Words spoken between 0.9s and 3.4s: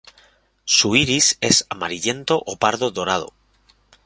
iris es amarillento o pardo dorado.